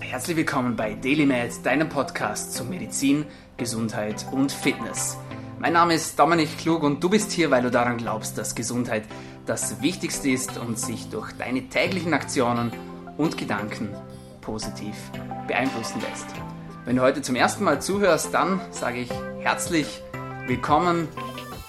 [0.00, 5.16] Herzlich willkommen bei DailyMed, deinem Podcast zu Medizin, Gesundheit und Fitness.
[5.58, 9.04] Mein Name ist Dominik Klug und du bist hier, weil du daran glaubst, dass Gesundheit
[9.46, 12.72] das Wichtigste ist und sich durch deine täglichen Aktionen
[13.16, 13.88] und Gedanken
[14.40, 14.94] positiv
[15.46, 16.26] beeinflussen lässt.
[16.84, 19.10] Wenn du heute zum ersten Mal zuhörst, dann sage ich
[19.40, 20.02] herzlich
[20.46, 21.08] willkommen.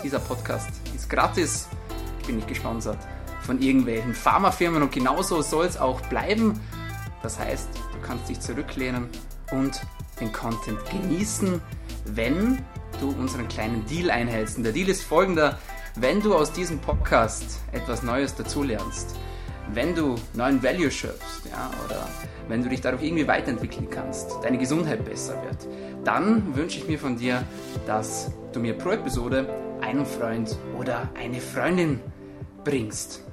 [0.03, 1.67] Dieser Podcast ist gratis,
[2.25, 2.97] bin nicht gesponsert
[3.41, 6.59] von irgendwelchen Pharmafirmen und genauso soll es auch bleiben.
[7.23, 7.69] Das heißt,
[8.01, 9.09] kannst dich zurücklehnen
[9.51, 9.81] und
[10.19, 11.61] den Content genießen,
[12.05, 12.59] wenn
[12.99, 14.57] du unseren kleinen Deal einhältst.
[14.57, 15.57] Und der Deal ist folgender,
[15.95, 19.15] wenn du aus diesem Podcast etwas Neues dazulernst,
[19.73, 22.07] wenn du neuen Value schöpfst ja, oder
[22.47, 25.67] wenn du dich dadurch irgendwie weiterentwickeln kannst, deine Gesundheit besser wird,
[26.03, 27.43] dann wünsche ich mir von dir,
[27.85, 29.47] dass du mir pro Episode
[29.81, 31.99] einen Freund oder eine Freundin
[32.63, 33.23] bringst.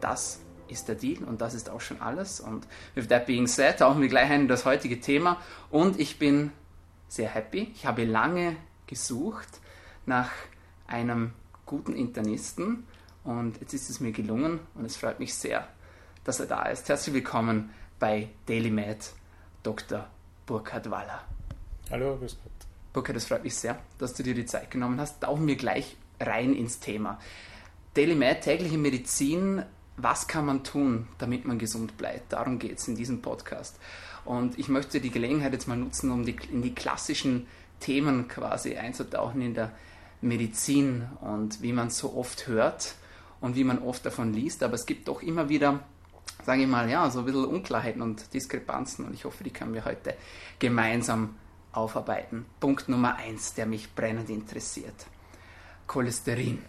[0.00, 0.40] Das
[0.70, 2.40] ist der Deal und das ist auch schon alles.
[2.40, 5.38] Und with that being said, tauchen wir gleich ein in das heutige Thema.
[5.70, 6.52] Und ich bin
[7.08, 7.70] sehr happy.
[7.74, 8.56] Ich habe lange
[8.86, 9.60] gesucht
[10.06, 10.30] nach
[10.86, 11.32] einem
[11.66, 12.86] guten Internisten
[13.24, 15.68] und jetzt ist es mir gelungen und es freut mich sehr,
[16.24, 16.88] dass er da ist.
[16.88, 19.12] Herzlich willkommen bei Daily Med,
[19.62, 20.06] Dr.
[20.46, 21.22] Burkhard Waller.
[21.90, 22.52] Hallo, grüß Gott.
[22.92, 25.20] Burkhard, es freut mich sehr, dass du dir die Zeit genommen hast.
[25.20, 27.18] Tauchen wir gleich rein ins Thema.
[27.92, 29.62] Daily Med, tägliche Medizin,
[29.98, 32.32] was kann man tun, damit man gesund bleibt?
[32.32, 33.78] Darum geht es in diesem Podcast.
[34.24, 37.46] Und ich möchte die Gelegenheit jetzt mal nutzen, um die, in die klassischen
[37.80, 39.72] Themen quasi einzutauchen in der
[40.20, 42.94] Medizin und wie man so oft hört
[43.40, 44.62] und wie man oft davon liest.
[44.62, 45.80] Aber es gibt doch immer wieder,
[46.44, 49.74] sage ich mal, ja, so ein bisschen Unklarheiten und Diskrepanzen und ich hoffe, die können
[49.74, 50.14] wir heute
[50.58, 51.36] gemeinsam
[51.72, 52.46] aufarbeiten.
[52.60, 55.06] Punkt Nummer eins, der mich brennend interessiert.
[55.86, 56.62] Cholesterin.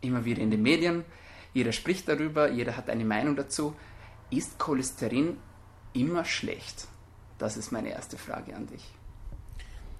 [0.00, 1.04] Immer wieder in den Medien,
[1.54, 3.74] jeder spricht darüber, jeder hat eine Meinung dazu.
[4.30, 5.36] Ist Cholesterin
[5.92, 6.86] immer schlecht?
[7.38, 8.84] Das ist meine erste Frage an dich.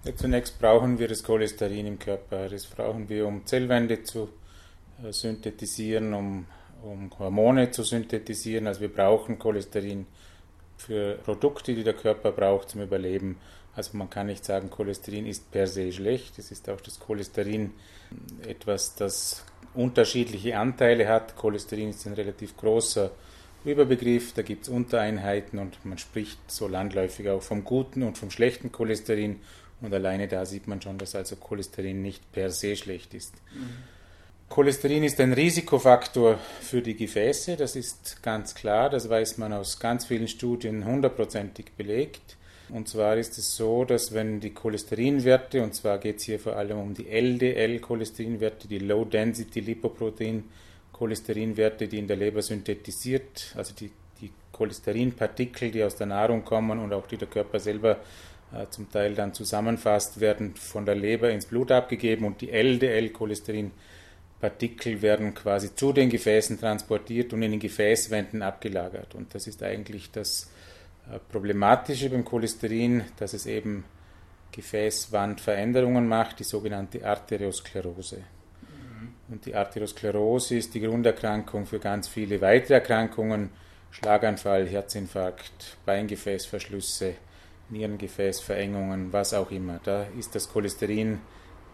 [0.03, 2.49] Ja, zunächst brauchen wir das Cholesterin im Körper.
[2.49, 4.29] Das brauchen wir, um Zellwände zu
[5.03, 6.45] äh, synthetisieren, um,
[6.81, 8.67] um Hormone zu synthetisieren.
[8.67, 10.07] Also wir brauchen Cholesterin
[10.77, 13.37] für Produkte, die der Körper braucht zum Überleben.
[13.75, 16.37] Also man kann nicht sagen, Cholesterin ist per se schlecht.
[16.37, 17.71] Es ist auch das Cholesterin
[18.47, 19.45] etwas, das
[19.75, 21.35] unterschiedliche Anteile hat.
[21.35, 23.11] Cholesterin ist ein relativ großer
[23.65, 28.29] Überbegriff, da gibt es Untereinheiten und man spricht so landläufig auch vom guten und vom
[28.29, 29.39] schlechten Cholesterin
[29.81, 33.33] und alleine da sieht man schon, dass also Cholesterin nicht per se schlecht ist.
[33.53, 33.69] Mhm.
[34.49, 39.79] Cholesterin ist ein Risikofaktor für die Gefäße, das ist ganz klar, das weiß man aus
[39.79, 42.37] ganz vielen Studien hundertprozentig belegt.
[42.69, 46.55] Und zwar ist es so, dass wenn die Cholesterinwerte, und zwar geht es hier vor
[46.55, 50.45] allem um die LDL-Cholesterinwerte, die Low Density Lipoprotein
[50.91, 53.91] Cholesterinwerte, die in der Leber synthetisiert, also die,
[54.21, 57.99] die Cholesterinpartikel, die aus der Nahrung kommen und auch die der Körper selber
[58.53, 65.01] äh, zum Teil dann zusammenfasst, werden von der Leber ins Blut abgegeben und die LDL-Cholesterinpartikel
[65.01, 69.15] werden quasi zu den Gefäßen transportiert und in den Gefäßwänden abgelagert.
[69.15, 70.49] Und das ist eigentlich das
[71.31, 73.83] Problematische beim Cholesterin, dass es eben
[74.51, 78.17] Gefäßwandveränderungen macht, die sogenannte Arteriosklerose.
[78.61, 79.13] Mhm.
[79.29, 83.49] Und die Arteriosklerose ist die Grunderkrankung für ganz viele weitere Erkrankungen,
[83.91, 87.15] Schlaganfall, Herzinfarkt, Beingefäßverschlüsse,
[87.69, 89.79] Nierengefäßverengungen, was auch immer.
[89.83, 91.19] Da ist das Cholesterin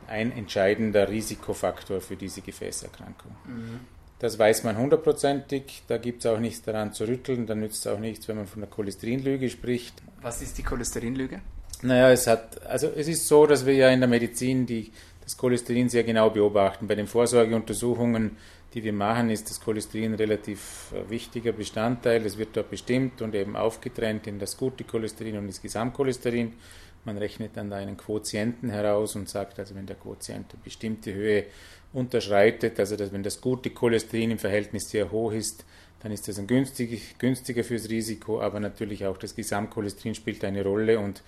[0.08, 3.36] ein entscheidender Risikofaktor für diese Gefäßerkrankung.
[3.46, 3.80] Mhm.
[4.20, 7.88] Das weiß man hundertprozentig, da gibt es auch nichts daran zu rütteln, da nützt es
[7.88, 9.96] auch nichts, wenn man von der Cholesterinlüge spricht.
[10.22, 11.40] Was ist die Cholesterinlüge?
[11.82, 14.92] Naja, es hat, also es ist so, dass wir ja in der Medizin die,
[15.24, 16.88] das Cholesterin sehr genau beobachten.
[16.88, 18.36] Bei den Vorsorgeuntersuchungen,
[18.74, 22.26] die wir machen, ist das Cholesterin relativ äh, wichtiger Bestandteil.
[22.26, 26.54] Es wird dort bestimmt und eben aufgetrennt in das gute Cholesterin und das Gesamtcholesterin.
[27.06, 31.14] Man rechnet dann da einen Quotienten heraus und sagt, also wenn der Quotient eine bestimmte
[31.14, 31.46] Höhe
[31.94, 35.66] unterschreitet, also dass wenn das gute Cholesterin im Verhältnis sehr hoch ist,
[36.02, 40.64] dann ist das ein günstig, günstiger fürs Risiko, aber natürlich auch das Gesamtcholesterin spielt eine
[40.64, 41.22] Rolle und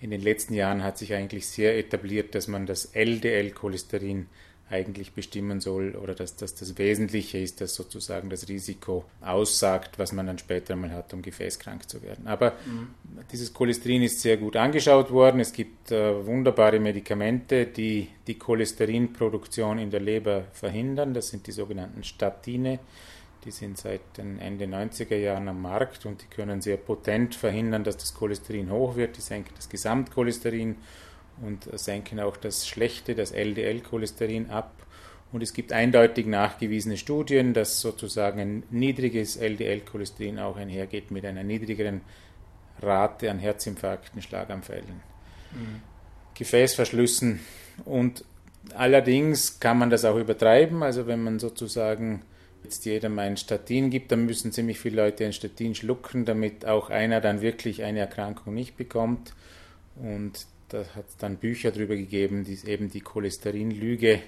[0.00, 4.26] in den letzten Jahren hat sich eigentlich sehr etabliert, dass man das LDL-Cholesterin
[4.70, 10.12] eigentlich bestimmen soll oder dass das das Wesentliche ist, dass sozusagen das Risiko aussagt, was
[10.12, 12.26] man dann später mal hat, um gefäßkrank zu werden.
[12.26, 12.88] Aber mhm.
[13.30, 15.40] dieses Cholesterin ist sehr gut angeschaut worden.
[15.40, 21.12] Es gibt äh, wunderbare Medikamente, die die Cholesterinproduktion in der Leber verhindern.
[21.12, 22.78] Das sind die sogenannten Statine.
[23.44, 27.84] Die sind seit den Ende 90er Jahren am Markt und die können sehr potent verhindern,
[27.84, 29.18] dass das Cholesterin hoch wird.
[29.18, 30.76] Die senken das Gesamtcholesterin
[31.42, 34.72] und senken auch das schlechte, das LDL-Cholesterin ab.
[35.32, 41.42] Und es gibt eindeutig nachgewiesene Studien, dass sozusagen ein niedriges LDL-Cholesterin auch einhergeht mit einer
[41.42, 42.02] niedrigeren
[42.80, 45.00] Rate an Herzinfarkten, Schlaganfällen,
[45.52, 45.82] mhm.
[46.34, 47.40] Gefäßverschlüssen
[47.84, 48.24] und
[48.74, 50.82] allerdings kann man das auch übertreiben.
[50.82, 52.22] Also wenn man sozusagen
[52.62, 56.90] jetzt jedem ein Statin gibt, dann müssen ziemlich viele Leute ein Statin schlucken, damit auch
[56.90, 59.34] einer dann wirklich eine Erkrankung nicht bekommt.
[59.96, 64.20] Und da hat es dann Bücher darüber gegeben, die eben die Cholesterinlüge,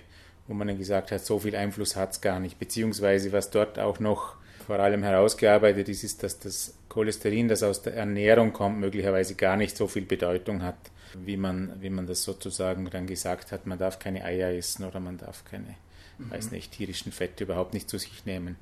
[0.47, 2.59] wo man dann gesagt hat, so viel Einfluss hat es gar nicht.
[2.59, 7.83] Beziehungsweise was dort auch noch vor allem herausgearbeitet ist, ist, dass das Cholesterin, das aus
[7.83, 10.79] der Ernährung kommt, möglicherweise gar nicht so viel Bedeutung hat,
[11.15, 13.67] wie man, wie man das sozusagen dann gesagt hat.
[13.67, 15.75] Man darf keine Eier essen oder man darf keine,
[16.19, 16.31] mhm.
[16.31, 18.57] weiß nicht, tierischen Fette überhaupt nicht zu sich nehmen.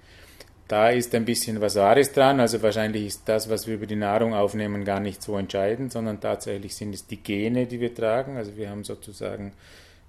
[0.67, 2.41] Da ist ein bisschen was Wahres dran.
[2.41, 6.21] Also wahrscheinlich ist das, was wir über die Nahrung aufnehmen, gar nicht so entscheidend, sondern
[6.21, 8.37] tatsächlich sind es die Gene, die wir tragen.
[8.37, 9.53] Also wir haben sozusagen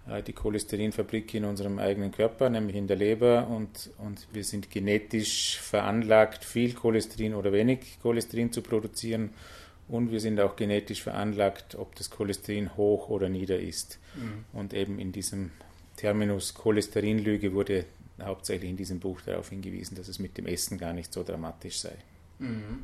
[0.10, 4.72] äh, die Cholesterinfabrik in unserem eigenen Körper, nämlich in der Leber, und, und wir sind
[4.72, 9.32] genetisch veranlagt, viel Cholesterin oder wenig Cholesterin zu produzieren.
[9.88, 14.00] Und wir sind auch genetisch veranlagt, ob das Cholesterin hoch oder nieder ist.
[14.16, 14.46] Mhm.
[14.58, 15.52] Und eben in diesem
[15.98, 17.86] Terminus Cholesterinlüge wurde
[18.22, 21.80] hauptsächlich in diesem Buch darauf hingewiesen, dass es mit dem Essen gar nicht so dramatisch
[21.80, 21.96] sei.
[22.40, 22.84] Mhm.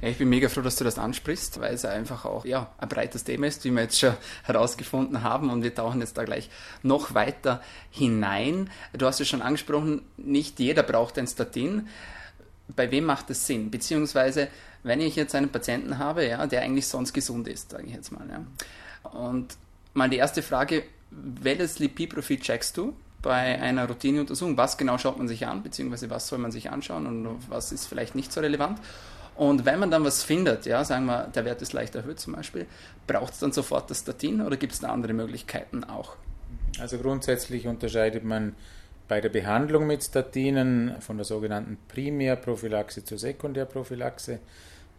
[0.00, 2.88] Ja, ich bin mega froh, dass du das ansprichst, weil es einfach auch ja, ein
[2.88, 6.50] breites Thema ist, wie wir jetzt schon herausgefunden haben und wir tauchen jetzt da gleich
[6.82, 8.68] noch weiter hinein.
[8.92, 11.88] Du hast es schon angesprochen, nicht jeder braucht ein Statin.
[12.74, 13.70] Bei wem macht das Sinn?
[13.70, 14.48] Beziehungsweise,
[14.82, 18.10] wenn ich jetzt einen Patienten habe, ja, der eigentlich sonst gesund ist, sage ich jetzt
[18.10, 18.26] mal.
[18.28, 19.10] Ja.
[19.10, 19.56] Und
[19.94, 22.96] mal die erste Frage, welches Lipidprofil checkst du?
[23.22, 27.06] Bei einer Routineuntersuchung, was genau schaut man sich an, beziehungsweise was soll man sich anschauen
[27.06, 28.78] und was ist vielleicht nicht so relevant.
[29.34, 32.34] Und wenn man dann was findet, ja, sagen wir, der Wert ist leicht erhöht zum
[32.34, 32.66] Beispiel,
[33.06, 36.16] braucht es dann sofort das Statin oder gibt es da andere Möglichkeiten auch?
[36.78, 38.54] Also grundsätzlich unterscheidet man
[39.08, 44.38] bei der Behandlung mit Statinen von der sogenannten Primärprophylaxe zur Sekundärprophylaxe.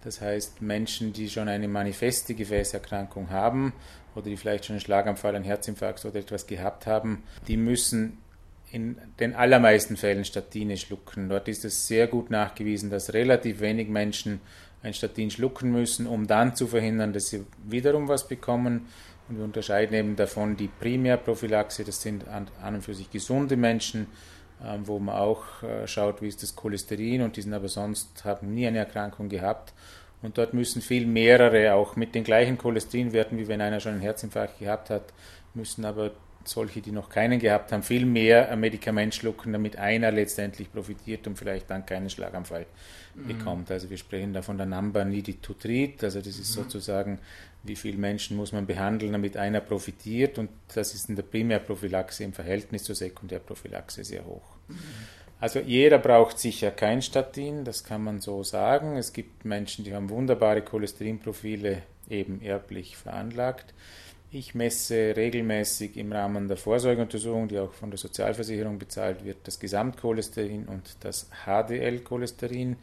[0.03, 3.73] Das heißt, Menschen, die schon eine manifeste Gefäßerkrankung haben
[4.15, 8.17] oder die vielleicht schon einen Schlaganfall, einen Herzinfarkt oder etwas gehabt haben, die müssen
[8.71, 11.29] in den allermeisten Fällen Statine schlucken.
[11.29, 14.41] Dort ist es sehr gut nachgewiesen, dass relativ wenig Menschen
[14.81, 18.87] ein Statin schlucken müssen, um dann zu verhindern, dass sie wiederum was bekommen.
[19.29, 24.07] Und wir unterscheiden eben davon die Primärprophylaxe, das sind an, und für sich gesunde Menschen,
[24.65, 28.25] ähm, wo man auch äh, schaut, wie ist das Cholesterin und die sind aber sonst,
[28.25, 29.73] haben nie eine Erkrankung gehabt.
[30.23, 34.01] Und dort müssen viel mehrere, auch mit den gleichen Cholesterinwerten, wie wenn einer schon einen
[34.01, 35.13] Herzinfarkt gehabt hat,
[35.53, 36.11] müssen aber
[36.45, 41.27] solche, die noch keinen gehabt haben, viel mehr ein Medikament schlucken, damit einer letztendlich profitiert
[41.27, 42.65] und vielleicht dann keinen Schlaganfall
[43.15, 43.27] mhm.
[43.27, 43.71] bekommt.
[43.71, 46.63] Also wir sprechen da von der Number Niditutrit, also das ist mhm.
[46.63, 47.19] sozusagen,
[47.63, 52.23] wie viele Menschen muss man behandeln, damit einer profitiert und das ist in der Primärprophylaxe
[52.23, 54.43] im Verhältnis zur Sekundärprophylaxe sehr hoch.
[54.67, 54.77] Mhm.
[55.43, 58.95] Also jeder braucht sicher kein Statin, das kann man so sagen.
[58.95, 63.73] Es gibt Menschen, die haben wunderbare Cholesterinprofile eben erblich veranlagt.
[64.31, 69.59] Ich messe regelmäßig im Rahmen der Vorsorgeuntersuchung, die auch von der Sozialversicherung bezahlt wird, das
[69.59, 72.77] Gesamtcholesterin und das HDL-Cholesterin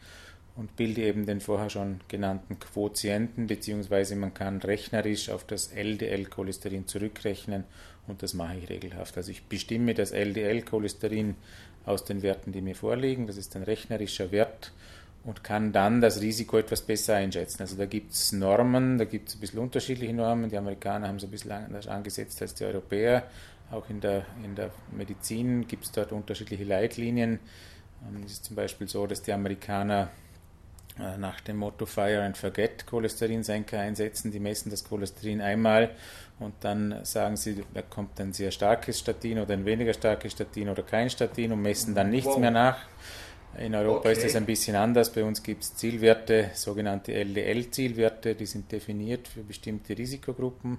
[0.55, 6.85] und bilde eben den vorher schon genannten Quotienten, beziehungsweise man kann rechnerisch auf das LDL-Cholesterin
[6.85, 7.63] zurückrechnen
[8.07, 9.17] und das mache ich regelhaft.
[9.17, 11.35] Also ich bestimme das LDL-Cholesterin
[11.85, 14.71] aus den Werten, die mir vorliegen, das ist ein rechnerischer Wert
[15.23, 17.61] und kann dann das Risiko etwas besser einschätzen.
[17.61, 20.49] Also da gibt es Normen, da gibt es ein bisschen unterschiedliche Normen.
[20.49, 23.23] Die Amerikaner haben es ein bisschen anders angesetzt als die Europäer.
[23.71, 27.39] Auch in der, in der Medizin gibt es dort unterschiedliche Leitlinien.
[28.07, 30.09] Ähm, es ist zum Beispiel so, dass die Amerikaner
[30.97, 34.31] nach dem Motto Fire and Forget Cholesterinsenker einsetzen.
[34.31, 35.91] Die messen das Cholesterin einmal
[36.39, 40.69] und dann sagen sie, da kommt ein sehr starkes Statin oder ein weniger starkes Statin
[40.69, 42.39] oder kein Statin und messen dann nichts wow.
[42.39, 42.77] mehr nach.
[43.57, 44.13] In Europa okay.
[44.13, 45.11] ist es ein bisschen anders.
[45.11, 50.77] Bei uns gibt es Zielwerte, sogenannte LDL-Zielwerte, die sind definiert für bestimmte Risikogruppen.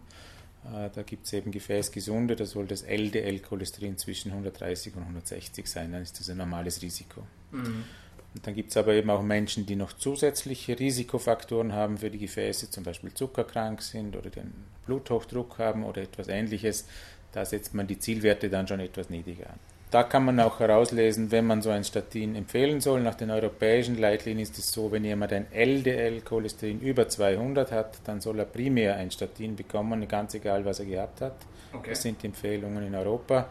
[0.65, 5.93] Äh, da gibt es eben Gefäßgesunde, da soll das LDL-Cholesterin zwischen 130 und 160 sein,
[5.93, 7.23] dann ist das ein normales Risiko.
[7.51, 7.85] Mhm.
[8.35, 12.19] Und dann gibt es aber eben auch Menschen, die noch zusätzliche Risikofaktoren haben für die
[12.19, 14.53] Gefäße, zum Beispiel zuckerkrank sind oder den
[14.87, 16.87] Bluthochdruck haben oder etwas ähnliches.
[17.33, 19.59] Da setzt man die Zielwerte dann schon etwas niedriger an.
[19.93, 23.03] Da kann man auch herauslesen, wenn man so ein Statin empfehlen soll.
[23.03, 28.23] Nach den europäischen Leitlinien ist es so, wenn jemand ein LDL-Cholesterin über 200 hat, dann
[28.23, 31.37] soll er primär ein Statin bekommen, ganz egal, was er gehabt hat.
[31.75, 31.91] Okay.
[31.91, 33.51] Das sind die Empfehlungen in Europa.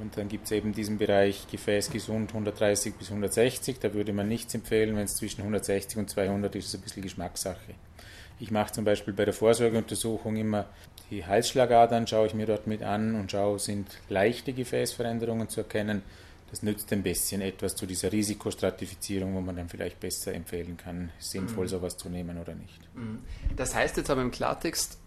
[0.00, 3.78] Und dann gibt es eben diesen Bereich gefäßgesund 130 bis 160.
[3.78, 6.82] Da würde man nichts empfehlen, wenn es zwischen 160 und 200 ist, ist es ein
[6.82, 7.74] bisschen Geschmackssache.
[8.38, 10.66] Ich mache zum Beispiel bei der Vorsorgeuntersuchung immer
[11.10, 16.02] die Halsschlagadern schaue ich mir dort mit an und schaue, sind leichte Gefäßveränderungen zu erkennen.
[16.50, 21.10] das nützt ein bisschen etwas zu dieser Risikostratifizierung, wo man dann vielleicht besser empfehlen kann,
[21.18, 21.70] sinnvoll mhm.
[21.70, 22.80] sowas zu nehmen oder nicht.
[22.94, 23.20] Mhm.
[23.56, 24.98] Das heißt jetzt aber im Klartext,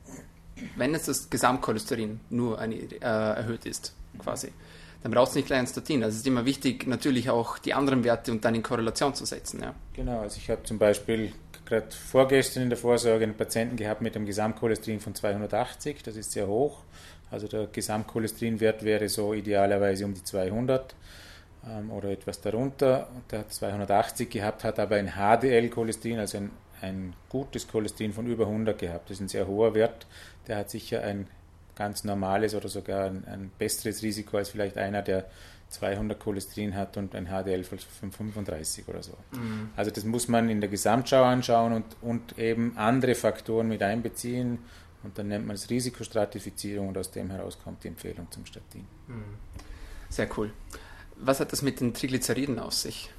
[0.76, 4.52] wenn jetzt das Gesamtcholesterin nur eine, äh, erhöht ist, quasi,
[5.02, 6.04] dann brauchst du nicht gleich ein Statin.
[6.04, 9.26] Also es ist immer wichtig, natürlich auch die anderen Werte und dann in Korrelation zu
[9.26, 9.62] setzen.
[9.62, 9.74] Ja.
[9.94, 11.32] Genau, also ich habe zum Beispiel
[11.66, 16.32] gerade vorgestern in der Vorsorge einen Patienten gehabt mit einem Gesamtcholesterin von 280, das ist
[16.32, 16.84] sehr hoch.
[17.32, 20.96] Also der Gesamtcholesterinwert wäre so idealerweise um die 200
[21.68, 23.08] ähm, oder etwas darunter.
[23.30, 26.52] Der hat 280 gehabt, hat aber ein HDL-Cholesterin, also ein,
[26.82, 29.10] ein gutes Cholesterin von über 100 gehabt.
[29.10, 30.08] Das ist ein sehr hoher Wert.
[30.48, 31.28] Der hat sicher ein
[31.80, 35.26] ganz normales oder sogar ein, ein besseres Risiko als vielleicht einer, der
[35.70, 37.80] 200 Cholesterin hat und ein HDL von
[38.12, 39.14] 35 oder so.
[39.32, 39.70] Mhm.
[39.78, 44.60] Also das muss man in der Gesamtschau anschauen und, und eben andere Faktoren mit einbeziehen
[45.04, 48.86] und dann nennt man es Risikostratifizierung und aus dem heraus kommt die Empfehlung zum Statin.
[49.08, 49.24] Mhm.
[50.10, 50.52] Sehr cool.
[51.16, 53.10] Was hat das mit den Triglyceriden aus sich?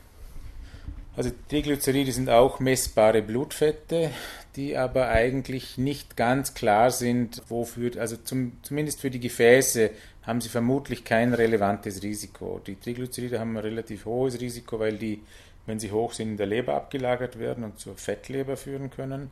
[1.16, 4.10] Also Triglyceride sind auch messbare Blutfette,
[4.56, 9.90] die aber eigentlich nicht ganz klar sind, wofür, also zum, zumindest für die Gefäße
[10.22, 12.60] haben sie vermutlich kein relevantes Risiko.
[12.66, 15.20] Die Triglyceride haben ein relativ hohes Risiko, weil die,
[15.66, 19.30] wenn sie hoch sind, in der Leber abgelagert werden und zur Fettleber führen können.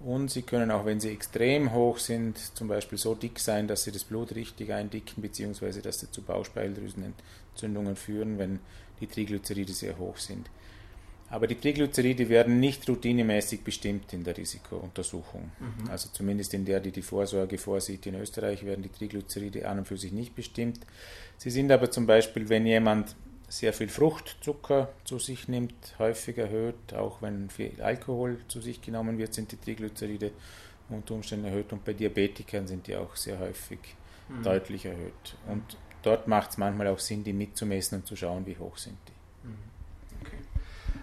[0.00, 3.84] Und sie können auch, wenn sie extrem hoch sind, zum Beispiel so dick sein, dass
[3.84, 8.58] sie das Blut richtig eindicken, beziehungsweise dass sie zu Bauchspeicheldrüsenentzündungen führen, wenn
[9.00, 10.50] die Triglyceride sehr hoch sind.
[11.34, 15.50] Aber die Triglyceride werden nicht routinemäßig bestimmt in der Risikountersuchung.
[15.58, 15.90] Mhm.
[15.90, 18.06] Also zumindest in der, die die Vorsorge vorsieht.
[18.06, 20.78] In Österreich werden die Triglyceride an und für sich nicht bestimmt.
[21.36, 23.16] Sie sind aber zum Beispiel, wenn jemand
[23.48, 26.94] sehr viel Fruchtzucker zu sich nimmt, häufig erhöht.
[26.94, 30.30] Auch wenn viel Alkohol zu sich genommen wird, sind die Triglyceride
[30.88, 31.72] unter Umständen erhöht.
[31.72, 33.80] Und bei Diabetikern sind die auch sehr häufig
[34.28, 34.44] mhm.
[34.44, 35.34] deutlich erhöht.
[35.48, 38.98] Und dort macht es manchmal auch Sinn, die mitzumessen und zu schauen, wie hoch sind
[39.08, 39.48] die.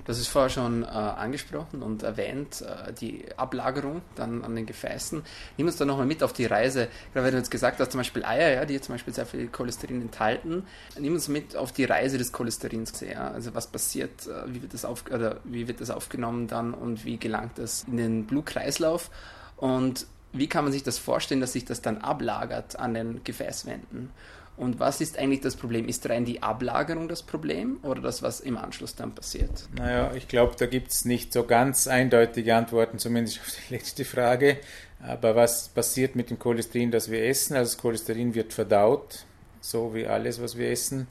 [0.06, 5.24] Das ist vorher schon äh, angesprochen und erwähnt, äh, die Ablagerung dann an den Gefäßen.
[5.58, 6.88] Nimm uns da nochmal mit auf die Reise.
[7.14, 9.48] Gerade wenn du jetzt gesagt hast, zum Beispiel Eier, ja, die zum Beispiel sehr viel
[9.48, 10.66] Cholesterin enthalten.
[11.00, 13.00] Nimm uns mit auf die Reise des Cholesterins.
[13.02, 13.32] Ja.
[13.32, 17.06] Also was passiert, äh, wie, wird das auf, oder wie wird das aufgenommen dann und
[17.06, 19.10] wie gelangt das in den Blutkreislauf?
[19.58, 24.10] Und wie kann man sich das vorstellen, dass sich das dann ablagert an den Gefäßwänden?
[24.58, 25.88] Und was ist eigentlich das Problem?
[25.88, 29.68] Ist rein die Ablagerung das Problem oder das, was im Anschluss dann passiert?
[29.76, 34.06] Naja, ich glaube, da gibt es nicht so ganz eindeutige Antworten, zumindest auf die letzte
[34.06, 34.58] Frage.
[35.02, 37.56] Aber was passiert mit dem Cholesterin, das wir essen?
[37.56, 39.26] Also das Cholesterin wird verdaut,
[39.62, 41.08] so wie alles, was wir essen,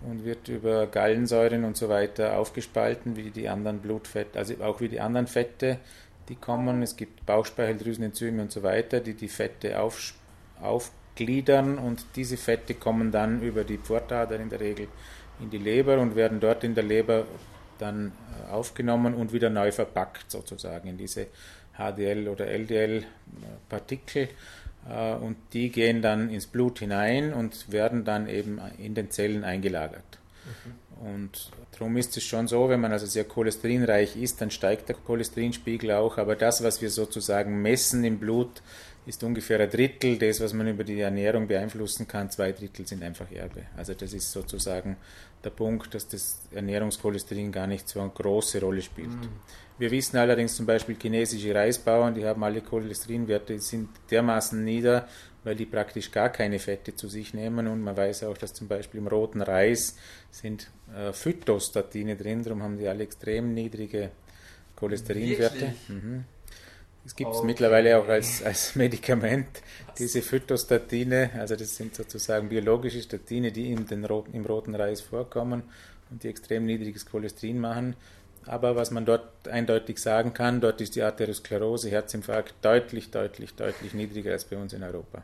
[0.00, 4.88] und wird über Gallensäuren und so weiter aufgespalten, wie die anderen Blutfette, also auch wie
[4.88, 5.78] die anderen Fette,
[6.30, 6.82] die kommen.
[6.82, 10.14] Es gibt Bauchspeicheldrüsenenzyme und so weiter, die die Fette auf,
[10.62, 14.88] aufspalten gliedern und diese Fette kommen dann über die Pfortader in der Regel
[15.40, 17.26] in die Leber und werden dort in der Leber
[17.78, 18.12] dann
[18.48, 21.26] äh, aufgenommen und wieder neu verpackt sozusagen in diese
[21.76, 23.04] HDL oder LDL
[23.68, 24.28] Partikel
[24.88, 29.44] äh, und die gehen dann ins Blut hinein und werden dann eben in den Zellen
[29.44, 30.18] eingelagert.
[30.44, 30.84] Mhm.
[31.06, 34.96] Und darum ist es schon so, wenn man also sehr cholesterinreich ist, dann steigt der
[34.96, 38.62] Cholesterinspiegel auch, aber das, was wir sozusagen messen im Blut,
[39.06, 42.30] ist ungefähr ein Drittel des, was man über die Ernährung beeinflussen kann.
[42.30, 43.64] Zwei Drittel sind einfach Erbe.
[43.76, 44.96] Also das ist sozusagen
[45.42, 49.10] der Punkt, dass das Ernährungscholesterin gar nicht so eine große Rolle spielt.
[49.10, 49.28] Mhm.
[49.78, 55.08] Wir wissen allerdings zum Beispiel chinesische Reisbauern, die haben alle Cholesterinwerte, sind dermaßen nieder,
[55.42, 58.68] weil die praktisch gar keine Fette zu sich nehmen und man weiß auch, dass zum
[58.68, 59.96] Beispiel im roten Reis
[60.30, 64.10] sind äh, Phytostatine drin, darum haben die alle extrem niedrige
[64.76, 65.74] Cholesterinwerte.
[65.88, 66.24] Mhm.
[67.06, 67.46] Es gibt es okay.
[67.46, 69.46] mittlerweile auch als, als Medikament,
[69.98, 75.00] diese Phytostatine, also das sind sozusagen biologische Statine, die in den roten, im roten Reis
[75.00, 75.64] vorkommen
[76.10, 77.94] und die extrem niedriges Cholesterin machen.
[78.46, 83.94] Aber was man dort eindeutig sagen kann, dort ist die Arteriosklerose, Herzinfarkt deutlich, deutlich, deutlich
[83.94, 85.22] niedriger als bei uns in Europa.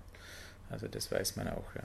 [0.70, 1.75] Also das weiß man auch.
[1.75, 1.82] Ja.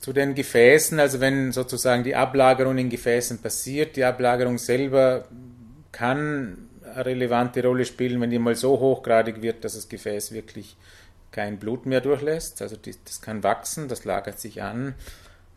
[0.00, 5.26] Zu den Gefäßen, also wenn sozusagen die Ablagerung in Gefäßen passiert, die Ablagerung selber
[5.90, 10.76] kann eine relevante Rolle spielen, wenn die mal so hochgradig wird, dass das Gefäß wirklich
[11.30, 12.62] kein Blut mehr durchlässt.
[12.62, 14.94] Also das kann wachsen, das lagert sich an.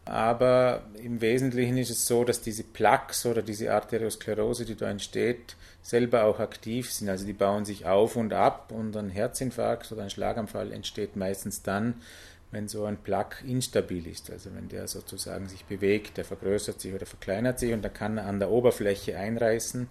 [0.03, 5.55] Aber im Wesentlichen ist es so, dass diese Plaques oder diese Arteriosklerose, die da entsteht,
[5.83, 7.09] selber auch aktiv sind.
[7.09, 11.61] Also die bauen sich auf und ab und ein Herzinfarkt oder ein Schlaganfall entsteht meistens
[11.61, 12.01] dann,
[12.49, 14.31] wenn so ein Plaque instabil ist.
[14.31, 18.17] Also wenn der sozusagen sich bewegt, der vergrößert sich oder verkleinert sich und dann kann
[18.17, 19.87] er an der Oberfläche einreißen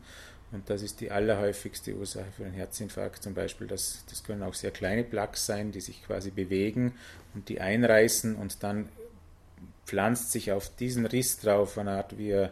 [0.52, 3.22] und das ist die allerhäufigste Ursache für einen Herzinfarkt.
[3.22, 6.94] Zum Beispiel, das, das können auch sehr kleine Plaques sein, die sich quasi bewegen
[7.34, 8.88] und die einreißen und dann
[9.86, 12.48] pflanzt sich auf diesen Riss drauf, eine Art wie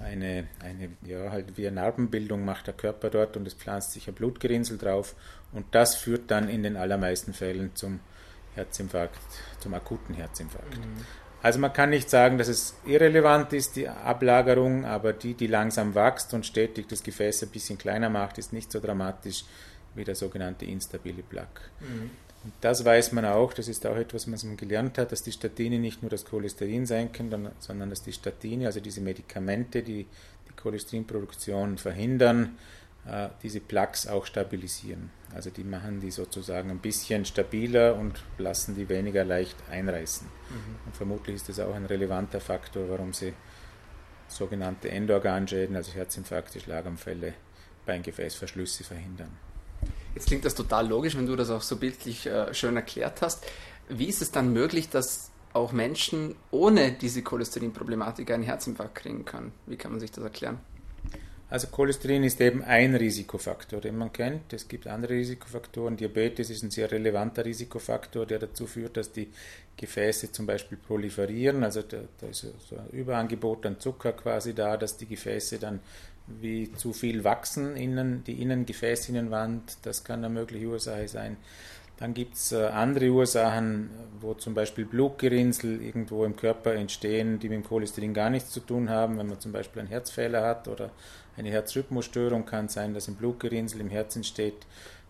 [0.00, 4.06] eine, eine, ja, halt wie eine Narbenbildung macht der Körper dort und es pflanzt sich
[4.08, 5.14] ein Blutgerinnsel drauf
[5.52, 8.00] und das führt dann in den allermeisten Fällen zum
[8.54, 9.18] Herzinfarkt,
[9.60, 10.78] zum akuten Herzinfarkt.
[10.78, 11.06] Mhm.
[11.42, 15.94] Also man kann nicht sagen, dass es irrelevant ist, die Ablagerung, aber die, die langsam
[15.94, 19.44] wächst und stetig das Gefäß ein bisschen kleiner macht, ist nicht so dramatisch
[19.94, 21.60] wie der sogenannte instabile Plaque.
[21.80, 22.10] Mhm.
[22.44, 25.32] Und das weiß man auch, das ist auch etwas, was man gelernt hat, dass die
[25.32, 30.06] Statine nicht nur das Cholesterin senken, sondern dass die Statine, also diese Medikamente, die
[30.48, 32.56] die Cholesterinproduktion verhindern,
[33.42, 35.10] diese Plaques auch stabilisieren.
[35.34, 40.26] Also die machen die sozusagen ein bisschen stabiler und lassen die weniger leicht einreißen.
[40.26, 40.76] Mhm.
[40.86, 43.34] Und vermutlich ist das auch ein relevanter Faktor, warum sie
[44.28, 47.34] sogenannte Endorganschäden, also Herzinfarkte, Schlaganfälle,
[47.86, 49.36] Beingefäßverschlüsse verhindern.
[50.14, 53.44] Jetzt klingt das total logisch, wenn du das auch so bildlich äh, schön erklärt hast.
[53.88, 59.52] Wie ist es dann möglich, dass auch Menschen ohne diese Cholesterinproblematik einen Herzinfarkt kriegen können?
[59.66, 60.58] Wie kann man sich das erklären?
[61.50, 64.52] Also Cholesterin ist eben ein Risikofaktor, den man kennt.
[64.52, 65.96] Es gibt andere Risikofaktoren.
[65.96, 69.28] Diabetes ist ein sehr relevanter Risikofaktor, der dazu führt, dass die
[69.76, 71.64] Gefäße zum Beispiel proliferieren.
[71.64, 75.80] Also da, da ist so ein Überangebot an Zucker quasi da, dass die Gefäße dann
[76.26, 79.78] wie zu viel wachsen, innen, die Innengefäßinnenwand.
[79.82, 81.38] Das kann eine mögliche Ursache sein.
[81.98, 83.90] Dann gibt es äh, andere Ursachen,
[84.20, 88.60] wo zum Beispiel Blutgerinnsel irgendwo im Körper entstehen, die mit dem Cholesterin gar nichts zu
[88.60, 89.18] tun haben.
[89.18, 90.90] Wenn man zum Beispiel einen Herzfehler hat oder
[91.36, 94.66] eine Herzrhythmusstörung, kann sein, dass ein Blutgerinnsel im Herz entsteht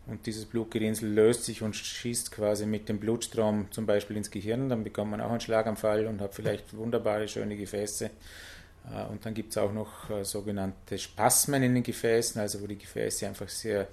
[0.09, 4.71] und dieses Blutgerinnsel löst sich und schießt quasi mit dem Blutstrom zum Beispiel ins Gehirn.
[4.71, 8.07] Dann bekommt man auch einen Schlaganfall und hat vielleicht wunderbare, schöne Gefäße.
[8.07, 12.67] Äh, und dann gibt es auch noch äh, sogenannte Spasmen in den Gefäßen, also wo
[12.67, 13.89] die Gefäße einfach sehr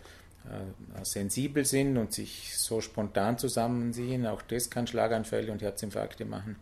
[1.03, 4.27] sensibel sind und sich so spontan zusammenziehen.
[4.27, 6.57] Auch das kann Schlaganfälle und Herzinfarkte machen.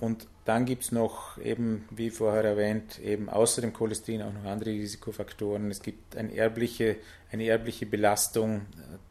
[0.00, 4.44] Und dann gibt es noch eben, wie vorher erwähnt, eben außer dem Cholesterin auch noch
[4.44, 5.70] andere Risikofaktoren.
[5.70, 6.96] Es gibt eine erbliche,
[7.30, 8.62] eine erbliche Belastung,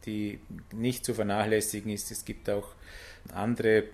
[0.04, 0.38] die
[0.70, 2.10] nicht zu vernachlässigen ist.
[2.10, 2.74] Es gibt auch
[3.32, 3.84] andere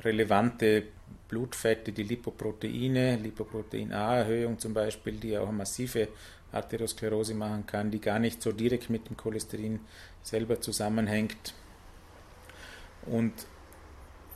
[0.00, 0.84] relevante
[1.28, 6.08] Blutfette, die Lipoproteine, Lipoprotein A-Erhöhung zum Beispiel, die auch massive
[6.54, 9.80] Arteriosklerose machen kann, die gar nicht so direkt mit dem Cholesterin
[10.22, 11.54] selber zusammenhängt
[13.06, 13.32] und,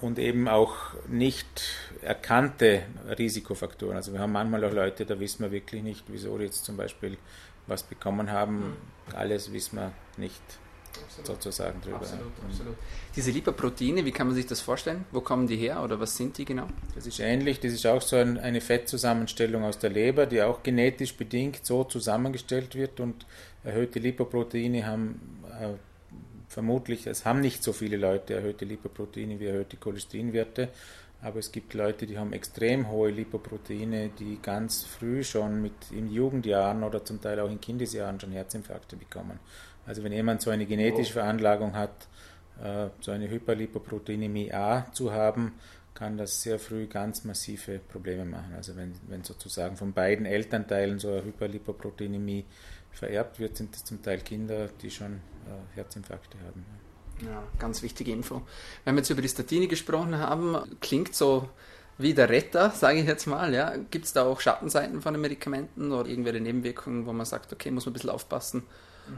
[0.00, 0.74] und eben auch
[1.08, 1.62] nicht
[2.02, 2.82] erkannte
[3.18, 3.96] Risikofaktoren.
[3.96, 6.76] Also wir haben manchmal auch Leute, da wissen wir wirklich nicht, wieso die jetzt zum
[6.76, 7.16] Beispiel
[7.66, 8.76] was bekommen haben.
[9.14, 10.42] Alles wissen wir nicht
[11.04, 11.26] absolut.
[11.26, 11.96] sozusagen drüber.
[11.96, 12.50] Absolut, mhm.
[12.50, 12.76] absolut.
[13.16, 15.04] Diese Lipoproteine, wie kann man sich das vorstellen?
[15.12, 16.66] Wo kommen die her oder was sind die genau?
[16.94, 20.62] Das ist ähnlich, das ist auch so ein, eine Fettzusammenstellung aus der Leber, die auch
[20.62, 23.26] genetisch bedingt so zusammengestellt wird und
[23.64, 25.74] erhöhte Lipoproteine haben äh,
[26.48, 30.70] vermutlich, es haben nicht so viele Leute erhöhte Lipoproteine wie erhöhte Cholesterinwerte,
[31.20, 36.10] aber es gibt Leute, die haben extrem hohe Lipoproteine, die ganz früh schon mit in
[36.10, 39.40] Jugendjahren oder zum Teil auch in Kindesjahren schon Herzinfarkte bekommen.
[39.88, 42.06] Also wenn jemand so eine genetische Veranlagung hat,
[42.62, 45.54] äh, so eine Hyperlipoproteinämie A zu haben,
[45.94, 48.52] kann das sehr früh ganz massive Probleme machen.
[48.54, 52.44] Also wenn, wenn sozusagen von beiden Elternteilen so eine Hyperlipoproteinämie
[52.92, 56.64] vererbt wird, sind das zum Teil Kinder, die schon äh, Herzinfarkte haben.
[57.24, 58.42] Ja, ganz wichtige Info.
[58.84, 61.48] Wenn wir jetzt über die Statine gesprochen haben, klingt so
[61.96, 63.52] wie der Retter, sage ich jetzt mal.
[63.54, 63.74] Ja.
[63.90, 67.70] Gibt es da auch Schattenseiten von den Medikamenten oder irgendwelche Nebenwirkungen, wo man sagt, okay,
[67.70, 68.62] muss man ein bisschen aufpassen?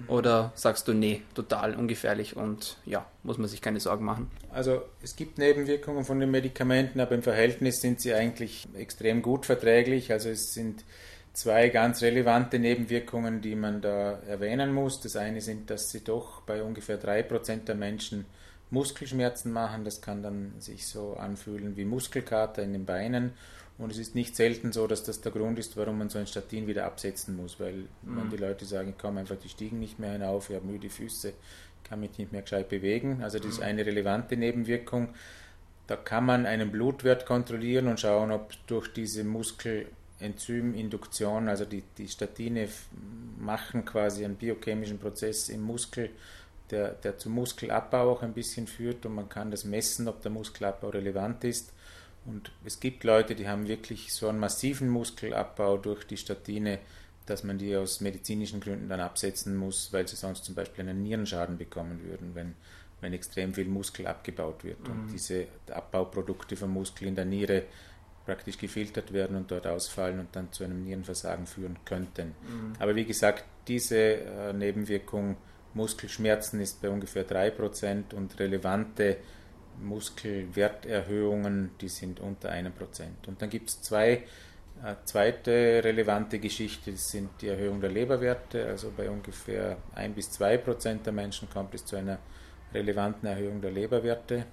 [0.08, 4.30] Oder sagst du, nee, total ungefährlich und ja, muss man sich keine Sorgen machen?
[4.52, 9.46] Also es gibt Nebenwirkungen von den Medikamenten, aber im Verhältnis sind sie eigentlich extrem gut
[9.46, 10.12] verträglich.
[10.12, 10.84] Also es sind
[11.32, 15.00] zwei ganz relevante Nebenwirkungen, die man da erwähnen muss.
[15.00, 18.26] Das eine sind, dass sie doch bei ungefähr 3% der Menschen
[18.70, 19.84] Muskelschmerzen machen.
[19.84, 23.32] Das kann dann sich so anfühlen wie Muskelkater in den Beinen
[23.80, 26.26] und es ist nicht selten so, dass das der Grund ist, warum man so ein
[26.26, 28.28] Statin wieder absetzen muss, weil mhm.
[28.30, 31.32] die Leute sagen, ich komme einfach die Stiegen nicht mehr hinauf, ich habe müde Füße,
[31.82, 33.22] kann mich nicht mehr gescheit bewegen.
[33.22, 33.64] Also das ist mhm.
[33.64, 35.14] eine relevante Nebenwirkung.
[35.86, 42.08] Da kann man einen Blutwert kontrollieren und schauen, ob durch diese Muskelenzyminduktion, also die, die
[42.08, 42.68] Statine
[43.38, 46.10] machen quasi einen biochemischen Prozess im Muskel,
[46.70, 50.30] der, der zum Muskelabbau auch ein bisschen führt und man kann das messen, ob der
[50.30, 51.72] Muskelabbau relevant ist.
[52.30, 56.78] Und es gibt Leute, die haben wirklich so einen massiven Muskelabbau durch die Statine,
[57.26, 61.02] dass man die aus medizinischen Gründen dann absetzen muss, weil sie sonst zum Beispiel einen
[61.02, 62.54] Nierenschaden bekommen würden, wenn,
[63.00, 64.92] wenn extrem viel Muskel abgebaut wird mhm.
[64.92, 67.64] und diese Abbauprodukte vom Muskel in der Niere
[68.26, 72.28] praktisch gefiltert werden und dort ausfallen und dann zu einem Nierenversagen führen könnten.
[72.28, 72.72] Mhm.
[72.78, 75.36] Aber wie gesagt, diese äh, Nebenwirkung
[75.74, 79.18] Muskelschmerzen ist bei ungefähr 3% und relevante
[79.82, 83.28] Muskelwerterhöhungen, die sind unter einem Prozent.
[83.28, 84.24] Und dann gibt es zwei
[84.82, 88.66] eine zweite relevante Geschichte sind die Erhöhung der Leberwerte.
[88.66, 92.18] Also bei ungefähr 1 bis 2 Prozent der Menschen kommt es zu einer
[92.72, 94.46] relevanten Erhöhung der Leberwerte.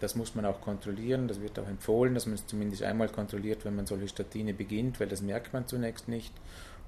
[0.00, 1.28] Das muss man auch kontrollieren.
[1.28, 4.98] Das wird auch empfohlen, dass man es zumindest einmal kontrolliert, wenn man solche Statine beginnt,
[4.98, 6.34] weil das merkt man zunächst nicht.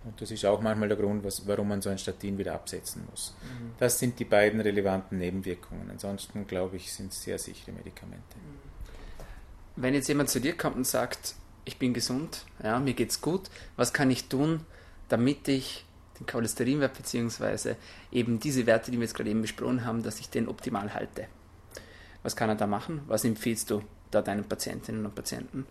[0.05, 3.05] Und das ist auch manchmal der Grund, was, warum man so ein Statin wieder absetzen
[3.11, 3.35] muss.
[3.43, 3.73] Mhm.
[3.79, 5.91] Das sind die beiden relevanten Nebenwirkungen.
[5.91, 8.37] Ansonsten, glaube ich, sind es sehr sichere Medikamente.
[9.77, 11.35] Wenn jetzt jemand zu dir kommt und sagt,
[11.65, 14.61] ich bin gesund, ja, mir geht's gut, was kann ich tun,
[15.09, 15.85] damit ich
[16.19, 17.77] den Cholesterinwert bzw.
[18.11, 21.27] eben diese Werte, die wir jetzt gerade eben besprochen haben, dass ich den optimal halte.
[22.23, 23.03] Was kann er da machen?
[23.07, 25.67] Was empfiehlst du da deinen Patientinnen und Patienten?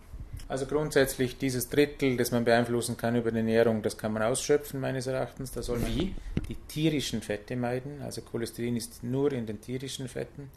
[0.52, 4.80] Also grundsätzlich dieses Drittel, das man beeinflussen kann über die Ernährung, das kann man ausschöpfen
[4.80, 5.50] meines Erachtens.
[5.50, 6.14] Da soll man Wie?
[6.46, 8.02] die tierischen Fette meiden.
[8.02, 10.50] Also Cholesterin ist nur in den tierischen Fetten.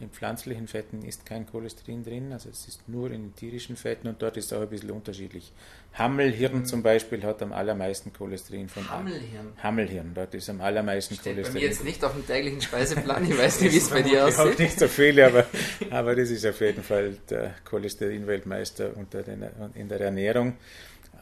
[0.00, 4.20] In pflanzlichen Fetten ist kein Cholesterin drin, also es ist nur in tierischen Fetten und
[4.20, 5.52] dort ist es auch ein bisschen unterschiedlich.
[5.94, 6.64] Hammelhirn mhm.
[6.64, 9.52] zum Beispiel hat am allermeisten Cholesterin von Hammelhirn?
[9.62, 11.54] Hammelhirn, dort ist am allermeisten Steht Cholesterin.
[11.54, 14.24] Bei mir jetzt nicht auf dem täglichen Speiseplan, ich weiß nicht, wie es bei dir
[14.24, 14.34] aussieht.
[14.34, 15.46] Ich habe nicht so viele, aber,
[15.90, 18.92] aber das ist auf jeden Fall der Cholesterinweltmeister
[19.74, 20.54] in der Ernährung.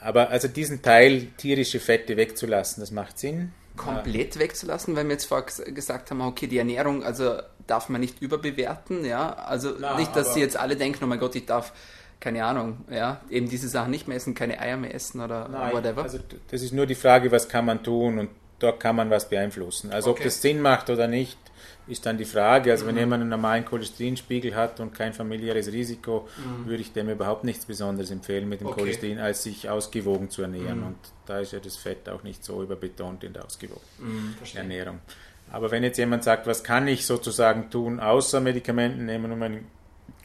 [0.01, 5.25] Aber also diesen Teil tierische Fette wegzulassen, das macht Sinn komplett wegzulassen, weil wir jetzt
[5.25, 10.15] vorher gesagt haben, okay, die Ernährung, also darf man nicht überbewerten, ja, also Na, nicht,
[10.15, 11.73] dass sie jetzt alle denken, oh mein Gott, ich darf
[12.21, 15.73] keine Ahnung, ja, eben diese Sachen nicht mehr essen, keine Eier mehr essen oder Nein,
[15.73, 16.03] whatever.
[16.03, 16.19] Also
[16.51, 19.91] das ist nur die Frage, was kann man tun und dort kann man was beeinflussen.
[19.91, 20.21] Also okay.
[20.21, 21.39] ob das Sinn macht oder nicht,
[21.87, 22.71] ist dann die Frage.
[22.71, 22.89] Also mhm.
[22.89, 26.67] wenn jemand einen normalen Cholesterinspiegel hat und kein familiäres Risiko, mhm.
[26.67, 28.81] würde ich dem überhaupt nichts Besonderes empfehlen mit dem okay.
[28.81, 30.81] Cholesterin, als sich ausgewogen zu ernähren.
[30.81, 30.87] Mhm.
[30.87, 34.99] Und da ist ja das Fett auch nicht so überbetont in der ausgewogenen mhm, Ernährung.
[35.51, 39.67] Aber wenn jetzt jemand sagt, was kann ich sozusagen tun, außer Medikamenten nehmen, um meinen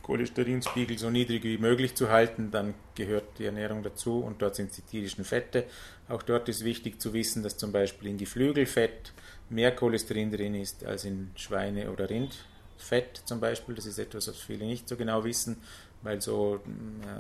[0.04, 4.76] Cholesterinspiegel so niedrig wie möglich zu halten, dann gehört die Ernährung dazu und dort sind
[4.78, 5.66] die tierischen Fette.
[6.10, 9.14] Auch dort ist wichtig zu wissen, dass zum Beispiel in Geflügelfett
[9.50, 13.74] mehr Cholesterin drin ist als in Schweine- oder Rindfett zum Beispiel.
[13.74, 15.58] Das ist etwas, was viele nicht so genau wissen,
[16.04, 16.62] weil so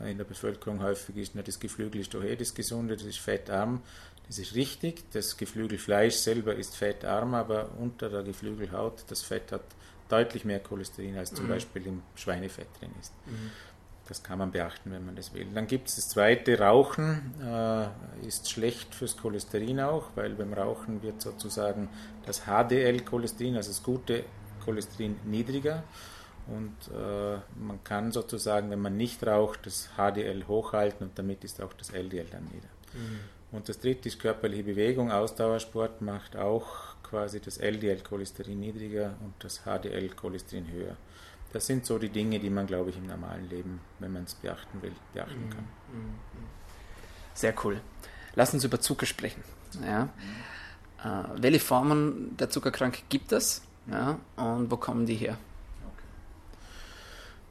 [0.03, 3.05] äh, in der Bevölkerung häufig ist, na, das Geflügel ist doch eh das Gesunde, das
[3.05, 3.81] ist fettarm.
[4.27, 9.63] Das ist richtig, das Geflügelfleisch selber ist fettarm, aber unter der Geflügelhaut, das Fett hat
[10.09, 11.49] deutlich mehr Cholesterin als zum mhm.
[11.49, 13.13] Beispiel im Schweinefett drin ist.
[13.25, 13.51] Mhm.
[14.07, 15.47] Das kann man beachten, wenn man das will.
[15.53, 17.87] Dann gibt es das zweite, Rauchen äh,
[18.25, 21.89] ist schlecht fürs Cholesterin auch, weil beim Rauchen wird sozusagen
[22.25, 24.23] das HDL-Cholesterin, also das gute
[24.63, 25.83] Cholesterin, niedriger.
[26.47, 31.59] Und äh, man kann sozusagen, wenn man nicht raucht, das HDL hochhalten und damit ist
[31.59, 32.69] auch das LDL dann nieder.
[32.93, 33.19] Mhm.
[33.51, 35.11] Und das dritte ist körperliche Bewegung.
[35.11, 40.97] Ausdauersport macht auch quasi das LDL-Cholesterin niedriger und das HDL-Cholesterin höher.
[41.53, 44.35] Das sind so die Dinge, die man, glaube ich, im normalen Leben, wenn man es
[44.35, 45.67] beachten will, beachten kann.
[45.93, 46.15] Mhm.
[47.33, 47.79] Sehr cool.
[48.35, 49.43] Lass uns über Zucker sprechen.
[49.81, 50.09] Ja.
[51.03, 55.37] Äh, welche Formen der Zuckerkrankheit gibt es ja, und wo kommen die her?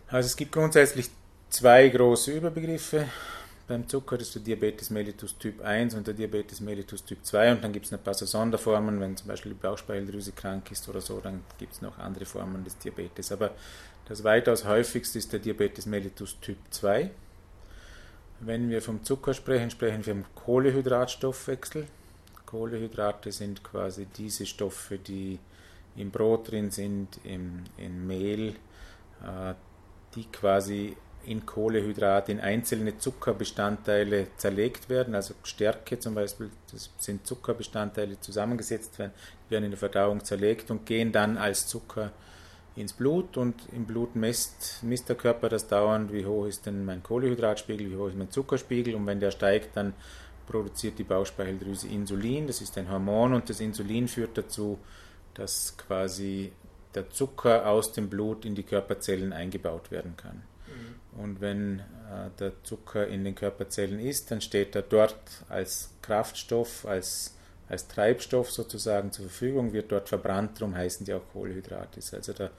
[0.08, 1.10] Also es gibt grundsätzlich
[1.48, 3.06] zwei große Überbegriffe
[3.66, 7.64] beim Zucker, ist der Diabetes mellitus Typ 1 und der Diabetes mellitus Typ 2 und
[7.64, 11.00] dann gibt es ein paar so Sonderformen, wenn zum Beispiel die Bauchspeicheldrüse krank ist oder
[11.00, 13.32] so, dann gibt es noch andere Formen des Diabetes.
[13.32, 13.52] Aber
[14.06, 17.10] das weitaus häufigste ist der Diabetes mellitus Typ 2.
[18.40, 21.86] Wenn wir vom Zucker sprechen, sprechen wir vom Kohlehydratstoffwechsel.
[22.44, 25.38] Kohlehydrate sind quasi diese Stoffe, die
[25.96, 28.50] im Brot drin sind, im, in Mehl,
[29.22, 29.54] äh,
[30.14, 37.26] die quasi in Kohlehydrate in einzelne Zuckerbestandteile zerlegt werden, also Stärke zum Beispiel, das sind
[37.26, 39.12] Zuckerbestandteile zusammengesetzt werden,
[39.48, 42.12] werden in der Verdauung zerlegt und gehen dann als Zucker
[42.76, 46.84] ins Blut und im Blut misst, misst der Körper das dauernd, wie hoch ist denn
[46.84, 49.94] mein Kohlehydratspiegel, wie hoch ist mein Zuckerspiegel und wenn der steigt, dann
[50.46, 54.78] produziert die Bauchspeicheldrüse Insulin, das ist ein Hormon und das Insulin führt dazu,
[55.34, 56.52] dass quasi
[56.94, 60.42] der Zucker aus dem Blut in die Körperzellen eingebaut werden kann.
[61.16, 65.16] Und wenn äh, der Zucker in den Körperzellen ist, dann steht er dort
[65.48, 67.36] als Kraftstoff, als,
[67.68, 71.98] als Treibstoff sozusagen zur Verfügung, wird dort verbrannt, darum heißen die auch Kohlenhydrate.
[71.98, 72.50] Ist also der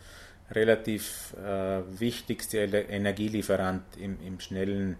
[0.52, 4.98] relativ äh, wichtigste Energielieferant im, im schnellen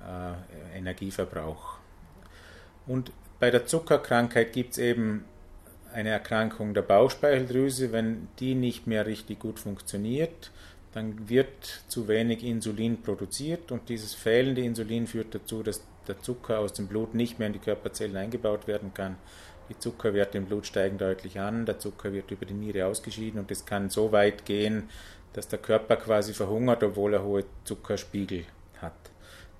[0.00, 1.78] äh, Energieverbrauch.
[2.86, 5.24] Und bei der Zuckerkrankheit gibt es eben
[5.92, 10.50] eine Erkrankung der Bauchspeicheldrüse, wenn die nicht mehr richtig gut funktioniert,
[10.96, 16.60] dann wird zu wenig Insulin produziert und dieses fehlende Insulin führt dazu, dass der Zucker
[16.60, 19.16] aus dem Blut nicht mehr in die Körperzellen eingebaut werden kann.
[19.68, 23.50] Die Zuckerwerte im Blut steigen deutlich an, der Zucker wird über die Niere ausgeschieden und
[23.50, 24.88] es kann so weit gehen,
[25.34, 28.46] dass der Körper quasi verhungert, obwohl er hohe Zuckerspiegel
[28.80, 28.94] hat.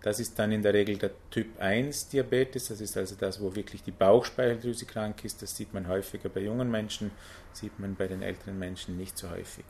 [0.01, 3.55] Das ist dann in der Regel der Typ 1 Diabetes, das ist also das, wo
[3.55, 5.42] wirklich die Bauchspeicheldrüse krank ist.
[5.42, 7.11] Das sieht man häufiger bei jungen Menschen,
[7.53, 9.66] sieht man bei den älteren Menschen nicht so häufig.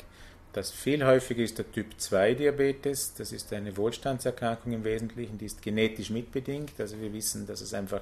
[0.56, 3.12] Das viel häufiger ist der Typ 2 Diabetes.
[3.12, 6.72] Das ist eine Wohlstandserkrankung im Wesentlichen, die ist genetisch mitbedingt.
[6.78, 8.00] Also wir wissen, dass es einfach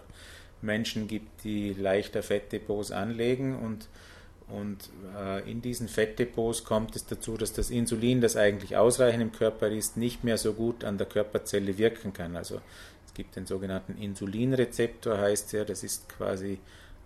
[0.63, 3.89] Menschen gibt, die leichter Fettdepots anlegen und,
[4.47, 4.89] und
[5.19, 9.67] äh, in diesen Fettdepots kommt es dazu, dass das Insulin, das eigentlich ausreichend im Körper
[9.67, 12.37] ist, nicht mehr so gut an der Körperzelle wirken kann.
[12.37, 12.61] Also
[13.05, 16.61] es gibt den sogenannten Insulinrezeptor, heißt er, das ist quasi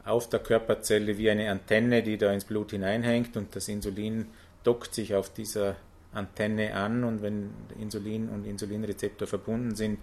[0.04, 4.26] auf der Körperzelle wie eine Antenne, die da ins Blut hineinhängt und das Insulin
[4.64, 5.76] dockt sich auf dieser
[6.12, 9.98] Antenne an und wenn Insulin und Insulinrezeptor verbunden sind,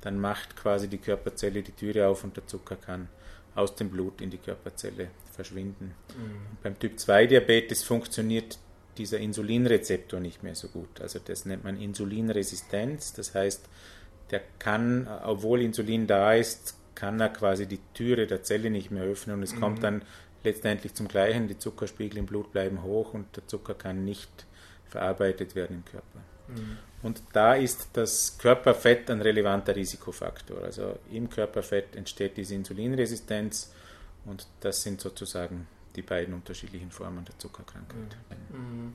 [0.00, 3.08] dann macht quasi die Körperzelle die Türe auf und der Zucker kann
[3.54, 5.94] aus dem Blut in die Körperzelle verschwinden.
[6.16, 6.56] Mhm.
[6.62, 8.58] Beim Typ 2 Diabetes funktioniert
[8.96, 11.00] dieser Insulinrezeptor nicht mehr so gut.
[11.00, 13.12] Also das nennt man Insulinresistenz.
[13.12, 13.68] Das heißt,
[14.30, 19.04] der kann, obwohl Insulin da ist, kann er quasi die Türe der Zelle nicht mehr
[19.04, 19.60] öffnen und es mhm.
[19.60, 20.02] kommt dann
[20.42, 21.46] letztendlich zum Gleichen.
[21.46, 24.46] Die Zuckerspiegel im Blut bleiben hoch und der Zucker kann nicht
[24.88, 26.18] verarbeitet werden im Körper.
[26.48, 26.76] Mhm.
[27.04, 30.60] Und da ist das Körperfett ein relevanter Risikofaktor.
[30.64, 33.72] Also im Körperfett entsteht diese Insulinresistenz
[34.24, 38.16] und das sind sozusagen die beiden unterschiedlichen Formen der Zuckerkrankheit.
[38.50, 38.94] Mhm.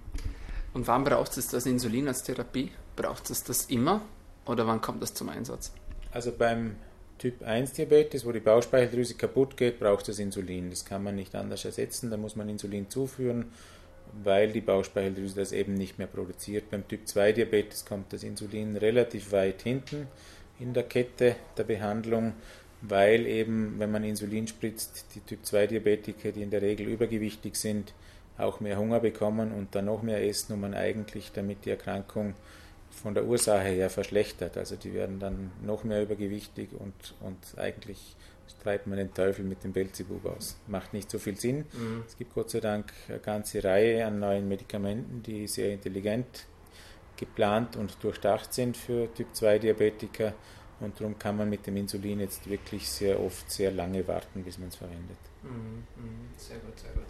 [0.74, 2.74] Und wann braucht es das Insulin als Therapie?
[2.98, 4.02] Braucht es das immer
[4.46, 5.72] oder wann kommt das zum Einsatz?
[6.12, 6.76] Also beim
[7.18, 10.70] Typ 1 Diabetes, wo die Bauchspeicheldrüse kaputt geht, braucht es Insulin.
[10.70, 13.52] Das kann man nicht anders ersetzen, da muss man Insulin zuführen,
[14.24, 16.70] weil die Bauchspeicheldrüse das eben nicht mehr produziert.
[16.70, 20.08] Beim Typ 2 Diabetes kommt das Insulin relativ weit hinten
[20.60, 22.34] in der Kette der Behandlung,
[22.82, 27.56] weil eben, wenn man Insulin spritzt, die Typ 2 Diabetiker, die in der Regel übergewichtig
[27.56, 27.94] sind,
[28.38, 32.34] auch mehr Hunger bekommen und dann noch mehr essen, um man eigentlich damit die Erkrankung
[32.94, 34.58] von der Ursache her verschlechtert.
[34.58, 38.16] Also die werden dann noch mehr übergewichtig und, und eigentlich
[38.62, 40.58] treibt man den Teufel mit dem Belzebub aus.
[40.68, 41.66] Macht nicht so viel Sinn.
[41.74, 42.04] Mhm.
[42.08, 46.46] Es gibt Gott sei Dank eine ganze Reihe an neuen Medikamenten, die sehr intelligent
[47.18, 50.34] geplant und durchdacht sind für Typ 2 Diabetiker
[50.80, 54.58] und darum kann man mit dem Insulin jetzt wirklich sehr oft sehr lange warten, bis
[54.58, 55.18] man es verwendet.
[55.44, 56.30] Mhm, mhm.
[56.38, 57.06] Sehr gut, sehr gut.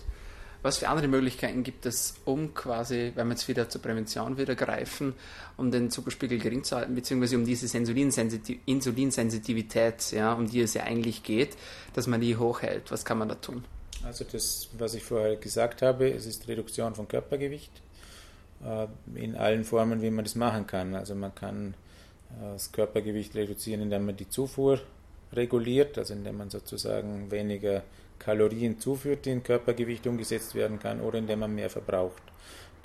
[0.63, 4.55] Was für andere Möglichkeiten gibt es, um quasi, wenn wir jetzt wieder zur Prävention wieder
[4.55, 5.13] greifen,
[5.57, 10.83] um den Zuckerspiegel gering zu halten, beziehungsweise um diese Insulinsensitivität, ja, um die es ja
[10.83, 11.57] eigentlich geht,
[11.93, 12.91] dass man die hochhält?
[12.91, 13.65] Was kann man da tun?
[14.05, 17.81] Also das, was ich vorher gesagt habe, es ist Reduktion von Körpergewicht
[18.63, 20.95] äh, in allen Formen, wie man das machen kann.
[20.95, 21.73] Also man kann
[22.39, 24.79] äh, das Körpergewicht reduzieren, indem man die Zufuhr
[25.33, 27.83] reguliert, also indem man sozusagen weniger
[28.23, 32.23] Kalorien zuführt, die in Körpergewicht umgesetzt werden kann, oder indem man mehr verbraucht.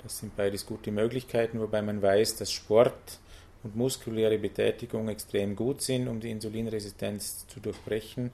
[0.03, 3.19] Das sind beides gute Möglichkeiten, wobei man weiß, dass Sport
[3.63, 8.31] und muskuläre Betätigung extrem gut sind, um die Insulinresistenz zu durchbrechen,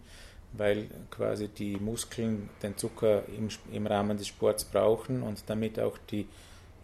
[0.54, 5.98] weil quasi die Muskeln den Zucker im, im Rahmen des Sports brauchen und damit auch
[6.12, 6.28] die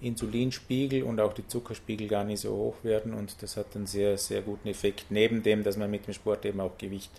[0.01, 4.17] Insulinspiegel und auch die Zuckerspiegel gar nicht so hoch werden und das hat einen sehr,
[4.17, 7.11] sehr guten Effekt, neben dem, dass man mit dem Sport eben auch Gewicht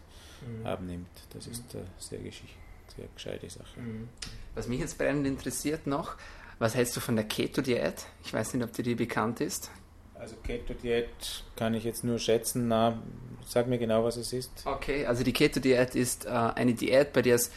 [0.45, 0.67] mhm.
[0.67, 1.07] abnimmt.
[1.33, 2.62] Das ist eine sehr Geschichte
[2.96, 3.81] sehr gescheite Sache.
[3.81, 4.09] Mhm.
[4.55, 6.16] Was mich jetzt brennend interessiert noch,
[6.59, 8.07] was hältst du von der Keto-Diät?
[8.24, 9.70] Ich weiß nicht, ob dir die bekannt ist.
[10.14, 12.68] Also Keto-Diät kann ich jetzt nur schätzen.
[12.68, 13.02] Na,
[13.44, 14.50] sag mir genau, was es ist.
[14.64, 17.50] Okay, also die Keto-Diät ist äh, eine Diät, bei der es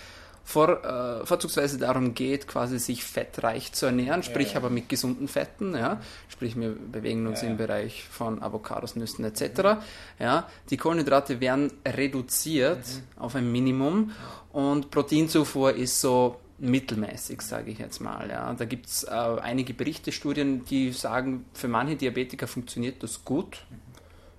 [0.45, 5.27] vor, äh, vorzugsweise darum geht, quasi sich fettreich zu ernähren, sprich ja, aber mit gesunden
[5.27, 9.41] Fetten, ja, sprich wir bewegen uns im Bereich von Avocados, Nüssen etc.
[9.41, 9.77] Mhm.
[10.19, 13.21] Ja, die Kohlenhydrate werden reduziert mhm.
[13.21, 14.11] auf ein Minimum
[14.53, 18.29] und Proteinzufuhr ist so mittelmäßig, sage ich jetzt mal.
[18.29, 18.53] Ja.
[18.53, 23.65] Da gibt es äh, einige Berichte, Studien, die sagen, für manche Diabetiker funktioniert das gut.
[23.69, 23.84] Mhm.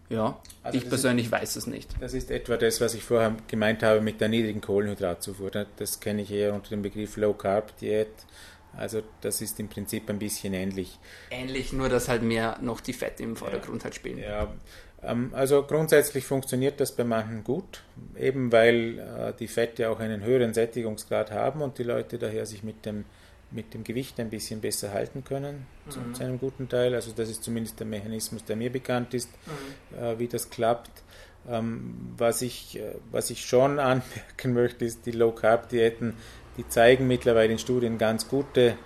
[0.09, 1.90] Ja, also ich persönlich ist, weiß es nicht.
[2.01, 5.51] Das ist etwa das, was ich vorher gemeint habe mit der niedrigen Kohlenhydratzufuhr.
[5.77, 8.09] Das kenne ich eher unter dem Begriff Low Carb Diät.
[8.77, 10.99] Also das ist im Prinzip ein bisschen ähnlich.
[11.31, 14.19] Ähnlich, nur dass halt mehr noch die Fette im Vordergrund ja, halt spielen.
[14.19, 14.53] Ja,
[15.03, 17.83] ähm, also grundsätzlich funktioniert das bei manchen gut,
[18.19, 22.62] eben weil äh, die Fette auch einen höheren Sättigungsgrad haben und die Leute daher sich
[22.62, 23.05] mit dem
[23.50, 26.14] mit dem Gewicht ein bisschen besser halten können, mhm.
[26.14, 26.94] zu, einem guten Teil.
[26.94, 29.98] Also das ist zumindest der Mechanismus, der mir bekannt ist, mhm.
[29.98, 31.02] äh, wie das klappt.
[31.48, 36.14] Ähm, was, ich, äh, was ich schon anmerken möchte, ist, die Low-Carb-Diäten,
[36.56, 38.76] die zeigen mittlerweile in Studien ganz gute,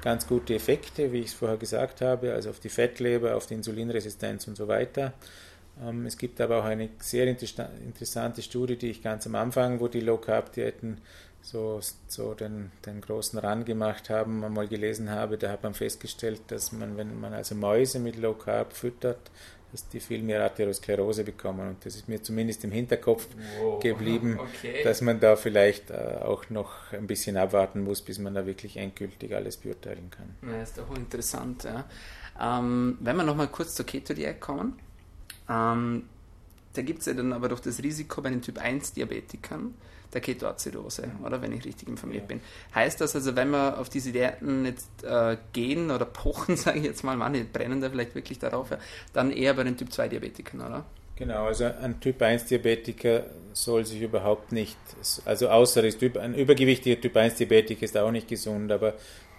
[0.00, 3.54] ganz gute Effekte, wie ich es vorher gesagt habe, also auf die Fettleber, auf die
[3.54, 5.14] Insulinresistenz und so weiter.
[5.82, 9.88] Ähm, es gibt aber auch eine sehr interessante Studie, die ich ganz am Anfang, wo
[9.88, 10.98] die Low-Carb-Diäten
[11.44, 11.78] so,
[12.08, 16.72] so den, den großen Run gemacht haben, einmal gelesen habe, da hat man festgestellt, dass
[16.72, 19.30] man, wenn man also Mäuse mit Low Carb füttert,
[19.70, 21.68] dass die viel mehr Arteriosklerose bekommen.
[21.68, 23.28] Und das ist mir zumindest im Hinterkopf
[23.60, 23.82] wow.
[23.82, 24.82] geblieben, okay.
[24.84, 28.78] dass man da vielleicht äh, auch noch ein bisschen abwarten muss, bis man da wirklich
[28.78, 30.50] endgültig alles beurteilen kann.
[30.50, 31.64] Ja, ist doch interessant.
[31.64, 31.84] Ja.
[32.40, 34.78] Ähm, wenn wir nochmal kurz zur Keto-Diät kommen,
[35.50, 36.04] ähm,
[36.72, 39.74] da gibt es ja dann aber doch das Risiko bei den Typ 1 Diabetikern,
[40.14, 42.28] der Ketoacidose, oder wenn ich richtig informiert ja.
[42.28, 42.40] bin.
[42.74, 46.84] Heißt das also, wenn wir auf diese Diäten jetzt äh, gehen oder pochen, sage ich
[46.84, 48.78] jetzt mal, manche brennen da vielleicht wirklich darauf, ja,
[49.12, 50.84] dann eher bei den Typ 2 Diabetikern, oder?
[51.16, 54.76] Genau, also ein Typ 1 Diabetiker soll sich überhaupt nicht,
[55.24, 58.94] also außer ist typ, ein übergewichtiger Typ 1 Diabetiker ist auch nicht gesund, aber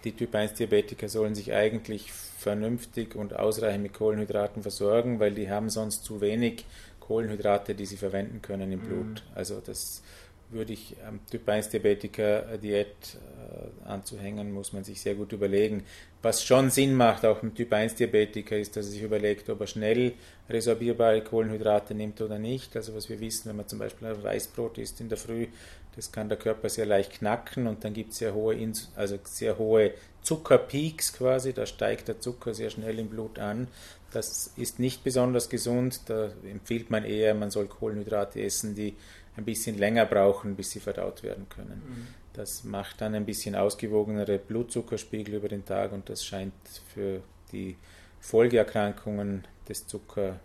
[0.06, 5.50] die Typ 1 Diabetiker sollen sich eigentlich vernünftig und ausreichend mit Kohlenhydraten versorgen, weil die
[5.50, 6.66] haben sonst zu wenig
[7.00, 9.06] Kohlenhydrate, die sie verwenden können im Blut.
[9.06, 9.36] Mhm.
[9.36, 10.02] Also das
[10.50, 15.84] würde ich am Typ 1 Diabetiker Diät äh, anzuhängen, muss man sich sehr gut überlegen.
[16.22, 19.62] Was schon Sinn macht, auch im Typ 1 Diabetiker, ist, dass er sich überlegt, ob
[19.62, 20.14] er schnell
[20.50, 22.76] resorbierbare Kohlenhydrate nimmt oder nicht.
[22.76, 25.48] Also was wir wissen, wenn man zum Beispiel ein Weißbrot isst in der Früh,
[25.96, 28.58] das kann der Körper sehr leicht knacken und dann gibt es sehr hohe,
[28.96, 33.68] also sehr hohe Zuckerpeaks quasi, da steigt der Zucker sehr schnell im Blut an.
[34.12, 38.96] Das ist nicht besonders gesund, da empfiehlt man eher, man soll Kohlenhydrate essen, die
[39.38, 41.82] ein bisschen länger brauchen, bis sie verdaut werden können.
[41.86, 42.08] Mhm.
[42.34, 46.54] Das macht dann ein bisschen ausgewogenere Blutzuckerspiegel über den Tag und das scheint
[46.94, 47.22] für
[47.52, 47.78] die
[48.20, 50.40] Folgeerkrankungen des Zucker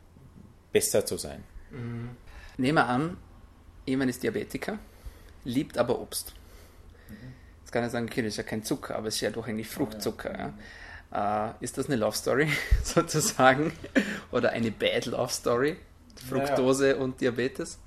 [0.73, 1.43] besser zu sein.
[1.71, 2.11] Mhm.
[2.57, 3.17] Nehmen wir an,
[3.87, 4.79] jemand ist Diabetiker,
[5.45, 6.35] liebt aber Obst.
[7.09, 7.15] Mhm.
[7.61, 9.47] Jetzt kann er sagen, okay, das ist ja kein Zucker, aber es ist ja doch
[9.47, 10.33] eigentlich Fruchtzucker.
[10.33, 10.53] Ja.
[11.13, 11.51] Ja.
[11.51, 12.49] Äh, ist das eine Love Story
[12.85, 13.73] sozusagen?
[14.31, 15.77] Oder eine Bad Love Story?
[16.29, 16.97] Fructose naja.
[16.97, 17.79] und Diabetes?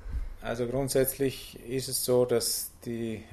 [0.43, 3.23] Also grundsätzlich ist es so, dass die,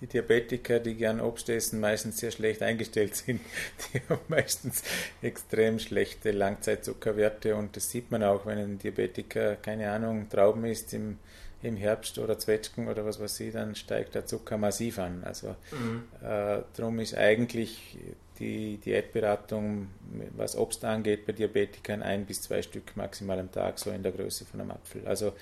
[0.00, 3.40] die Diabetiker, die gern Obst essen, meistens sehr schlecht eingestellt sind.
[3.94, 4.82] Die haben meistens
[5.22, 10.92] extrem schlechte Langzeitzuckerwerte und das sieht man auch, wenn ein Diabetiker, keine Ahnung, Trauben isst
[10.92, 11.18] im,
[11.62, 15.24] im Herbst oder Zwetschgen oder was weiß ich, dann steigt der Zucker massiv an.
[15.24, 16.04] Also mhm.
[16.22, 17.96] äh, darum ist eigentlich
[18.38, 19.88] die Diätberatung,
[20.36, 24.12] was Obst angeht, bei Diabetikern ein bis zwei Stück maximal am Tag, so in der
[24.12, 25.06] Größe von einem Apfel.
[25.06, 25.32] Also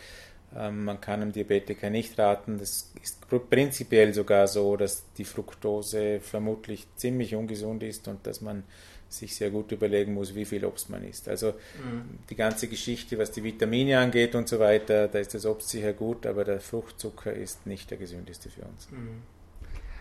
[0.54, 2.58] man kann einem Diabetiker nicht raten.
[2.58, 3.18] Das ist
[3.50, 8.64] prinzipiell sogar so, dass die Fructose vermutlich ziemlich ungesund ist und dass man
[9.12, 11.28] sich sehr gut überlegen muss, wie viel Obst man isst.
[11.28, 12.18] Also mhm.
[12.30, 15.92] die ganze Geschichte, was die Vitamine angeht und so weiter, da ist das Obst sicher
[15.92, 18.90] gut, aber der Fruchtzucker ist nicht der gesündeste für uns.
[18.90, 19.22] Mhm.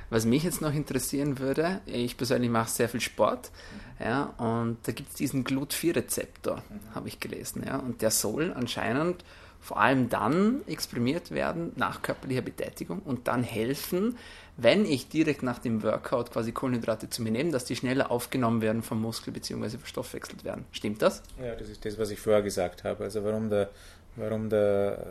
[0.10, 3.52] Was mich jetzt noch interessieren würde, ich persönlich mache sehr viel Sport,
[4.00, 4.06] mhm.
[4.06, 6.96] ja, und da gibt es diesen Glut-4-Rezeptor, mhm.
[6.96, 9.24] habe ich gelesen, ja, und der soll anscheinend
[9.62, 14.18] vor allem dann exprimiert werden nach körperlicher Betätigung und dann helfen,
[14.58, 18.62] wenn ich direkt nach dem Workout quasi Kohlenhydrate zu mir nehme, dass die schneller aufgenommen
[18.62, 19.78] werden vom Muskel bzw.
[19.78, 20.66] verstoffwechselt werden.
[20.72, 21.22] Stimmt das?
[21.42, 23.04] Ja, das ist das, was ich vorher gesagt habe.
[23.04, 23.70] Also warum der,
[24.16, 25.06] warum der,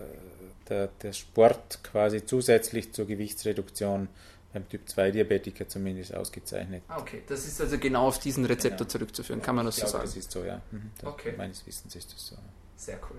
[0.69, 4.09] der, der Sport quasi zusätzlich zur Gewichtsreduktion
[4.53, 6.83] beim Typ 2 Diabetiker zumindest ausgezeichnet.
[6.89, 8.91] Ah, okay, das ist also genau auf diesen Rezeptor genau.
[8.91, 10.05] zurückzuführen, kann man das so glaube, sagen?
[10.07, 10.61] Das ist so, ja.
[10.73, 10.91] Mhm.
[10.99, 11.35] Das, okay.
[11.37, 12.37] Meines Wissens ist das so.
[12.77, 13.19] Sehr cool.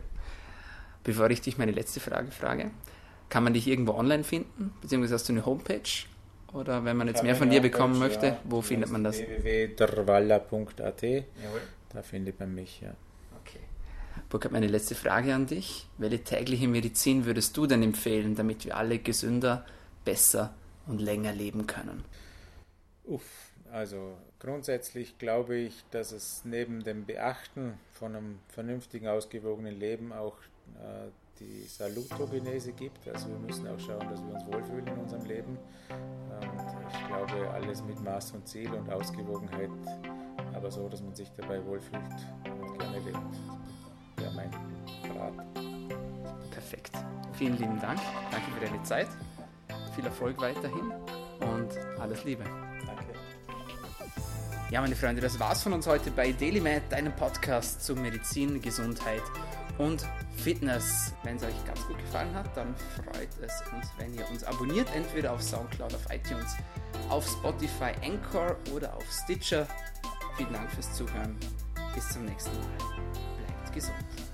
[1.03, 2.71] Bevor ich dich meine letzte Frage frage,
[3.29, 4.73] kann man dich irgendwo online finden?
[4.81, 6.05] Beziehungsweise hast du eine Homepage?
[6.53, 8.39] Oder wenn man jetzt mehr von dir bekommen möchte, ja.
[8.43, 9.19] wo findet man das?
[9.19, 11.03] www.derwalla.at
[11.93, 12.93] Da findet man mich, ja.
[13.41, 13.59] Okay.
[14.29, 15.87] Burkhard, meine letzte Frage an dich.
[15.97, 19.65] Welche tägliche Medizin würdest du denn empfehlen, damit wir alle gesünder,
[20.03, 20.53] besser
[20.87, 22.03] und länger leben können?
[23.05, 30.11] Uff, also grundsätzlich glaube ich, dass es neben dem Beachten von einem vernünftigen, ausgewogenen Leben
[30.11, 30.35] auch
[31.39, 33.07] die Salutogenese gibt.
[33.07, 35.57] Also wir müssen auch schauen, dass wir uns wohlfühlen in unserem Leben.
[35.89, 39.69] Und ich glaube, alles mit Maß und Ziel und Ausgewogenheit,
[40.53, 42.01] aber so, dass man sich dabei wohlfühlt
[42.45, 43.19] und gerne lebt.
[44.17, 44.49] Wäre mein
[45.17, 45.33] Rat.
[46.51, 46.91] Perfekt.
[47.33, 47.99] Vielen lieben Dank.
[48.29, 49.07] Danke für deine Zeit.
[49.95, 50.91] Viel Erfolg weiterhin
[51.39, 52.43] und alles Liebe.
[52.85, 53.05] Danke.
[54.69, 59.23] Ja, meine Freunde, das war's von uns heute bei DailyMed, deinem Podcast zu Medizin, Gesundheit
[59.77, 60.05] und
[60.41, 61.13] Fitness.
[61.23, 64.87] Wenn es euch ganz gut gefallen hat, dann freut es uns, wenn ihr uns abonniert,
[64.95, 66.55] entweder auf Soundcloud, auf iTunes,
[67.09, 69.67] auf Spotify, Anchor oder auf Stitcher.
[70.37, 71.37] Vielen Dank fürs Zuhören.
[71.93, 72.67] Bis zum nächsten Mal.
[73.45, 74.30] Bleibt gesund.